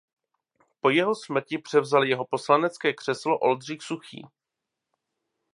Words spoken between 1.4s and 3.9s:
převzal jeho poslanecké křeslo Oldřich